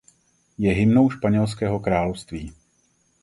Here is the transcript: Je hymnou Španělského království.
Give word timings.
Je 0.57 0.71
hymnou 0.73 1.09
Španělského 1.09 1.79
království. 1.79 2.53